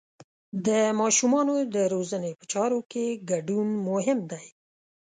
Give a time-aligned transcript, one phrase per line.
[0.67, 0.69] د
[1.01, 4.45] ماشومانو د روزنې په چارو کې ګډون مهم دی.